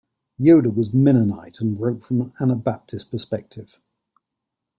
[0.39, 3.79] Yoder was Mennonite and wrote from an Anabaptist perspective.